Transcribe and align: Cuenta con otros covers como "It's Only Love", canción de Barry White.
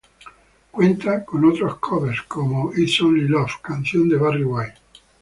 Cuenta 0.71 1.23
con 1.23 1.45
otros 1.45 1.75
covers 1.77 2.23
como 2.23 2.73
"It's 2.73 2.99
Only 3.03 3.27
Love", 3.27 3.61
canción 3.61 4.09
de 4.09 4.17
Barry 4.17 4.43
White. 4.43 4.79